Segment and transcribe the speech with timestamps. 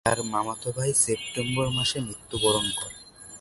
[0.05, 2.97] তার মামাতো ভাই সেপ্টেম্বর মাসে মৃত্যুবরণ করে।